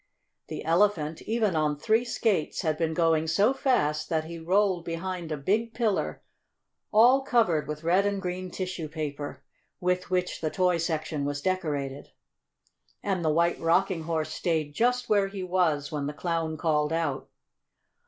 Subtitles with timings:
[0.47, 5.31] The Elephant, even on three skates, had been going so fast that he rolled behind
[5.31, 6.23] a big pillar
[6.91, 9.43] all covered with red and green tissue paper,
[9.79, 12.09] with which the toy section was decorated.
[13.03, 17.29] And the White Rocking Horse stayed just where he was when the Clown called out.